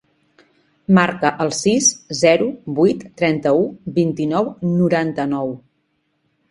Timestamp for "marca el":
0.97-1.53